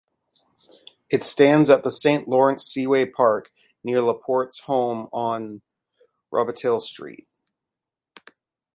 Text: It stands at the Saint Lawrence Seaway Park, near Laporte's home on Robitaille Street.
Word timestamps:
It 1.11 1.23
stands 1.23 1.69
at 1.69 1.83
the 1.83 1.91
Saint 1.91 2.27
Lawrence 2.27 2.63
Seaway 2.65 3.05
Park, 3.05 3.51
near 3.83 4.01
Laporte's 4.01 4.61
home 4.61 5.07
on 5.13 5.61
Robitaille 6.33 6.81
Street. 6.81 7.27